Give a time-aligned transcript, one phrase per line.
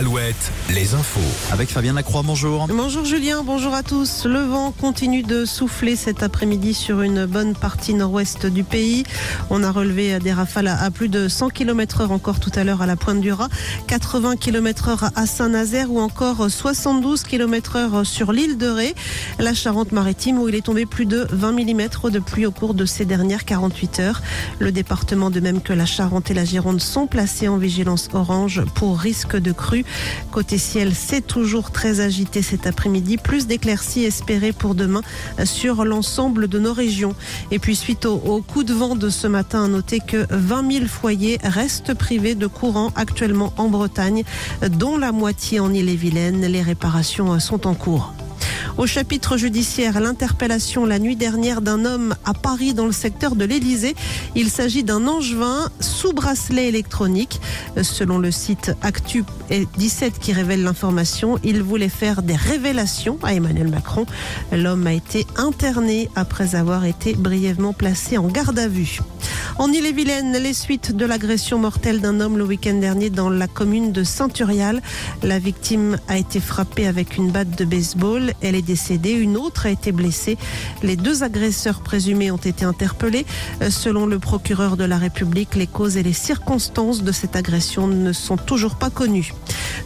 [0.00, 1.20] Alouette, les infos.
[1.52, 2.66] Avec Fabien Lacroix, bonjour.
[2.68, 4.24] Bonjour Julien, bonjour à tous.
[4.24, 9.04] Le vent continue de souffler cet après-midi sur une bonne partie nord-ouest du pays.
[9.50, 12.80] On a relevé des rafales à plus de 100 km heure encore tout à l'heure
[12.80, 13.50] à la pointe du Raz,
[13.88, 18.94] 80 km heure à Saint-Nazaire ou encore 72 km heure sur l'île de Ré.
[19.38, 22.86] La Charente-Maritime où il est tombé plus de 20 mm de pluie au cours de
[22.86, 24.22] ces dernières 48 heures.
[24.60, 28.62] Le département de même que la Charente et la Gironde sont placés en vigilance orange
[28.74, 29.84] pour risque de crue.
[30.30, 33.16] Côté ciel, c'est toujours très agité cet après-midi.
[33.16, 35.02] Plus d'éclaircies espérées pour demain
[35.44, 37.14] sur l'ensemble de nos régions.
[37.50, 40.86] Et puis suite au, coup de vent de ce matin, à noter que 20 000
[40.86, 44.24] foyers restent privés de courant actuellement en Bretagne,
[44.70, 46.46] dont la moitié en Ille-et-Vilaine.
[46.46, 48.12] Les réparations sont en cours.
[48.78, 53.44] Au chapitre judiciaire, l'interpellation la nuit dernière d'un homme à Paris dans le secteur de
[53.44, 53.94] l'Elysée.
[54.34, 57.40] Il s'agit d'un angevin sous bracelet électronique.
[57.82, 63.68] Selon le site Actu 17 qui révèle l'information, il voulait faire des révélations à Emmanuel
[63.68, 64.06] Macron.
[64.52, 69.00] L'homme a été interné après avoir été brièvement placé en garde à vue.
[69.60, 73.92] En Ille-et-Vilaine, les suites de l'agression mortelle d'un homme le week-end dernier dans la commune
[73.92, 74.80] de Saint-Urial.
[75.22, 78.32] La victime a été frappée avec une batte de baseball.
[78.40, 79.12] Elle est décédée.
[79.12, 80.38] Une autre a été blessée.
[80.82, 83.26] Les deux agresseurs présumés ont été interpellés.
[83.68, 88.14] Selon le procureur de la République, les causes et les circonstances de cette agression ne
[88.14, 89.34] sont toujours pas connues.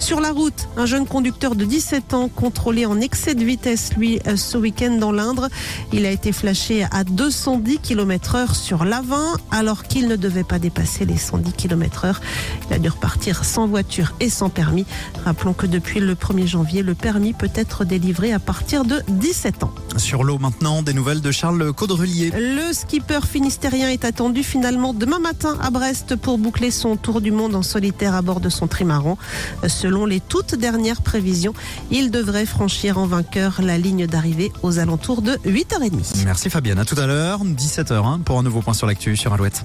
[0.04, 4.20] Sur la route, un jeune conducteur de 17 ans contrôlé en excès de vitesse, lui,
[4.36, 5.48] ce week-end dans l'Indre.
[5.94, 10.58] Il a été flashé à 210 km heure sur l'Avin alors qu'il ne devait pas
[10.58, 12.20] dépasser les 110 km heure.
[12.68, 14.84] Il a dû repartir sans voiture et sans permis.
[15.24, 19.62] Rappelons que depuis le 1er janvier, le permis peut être délivré à partir de 17
[19.62, 19.72] ans.
[19.96, 22.30] Sur l'eau maintenant, des nouvelles de Charles Caudrelier.
[22.36, 27.30] Le skipper finistérien est attendu finalement demain matin à Brest pour boucler son tour du
[27.30, 29.16] monde en solitaire à bord de son trimaran.
[29.94, 31.54] Selon les toutes dernières prévisions,
[31.92, 36.24] il devrait franchir en vainqueur la ligne d'arrivée aux alentours de 8h30.
[36.24, 36.80] Merci Fabienne.
[36.80, 39.62] À tout à l'heure, 17h, hein, pour un nouveau point sur l'actu sur Alouette.